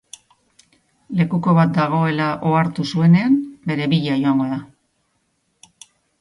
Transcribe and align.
Lekuko 1.19 1.53
bat 1.57 1.75
dagoela 1.75 2.29
ohartu 2.53 2.87
zuenean, 2.95 3.37
bere 3.73 3.87
bila 3.93 4.17
joango 4.25 4.49
da. 4.55 4.59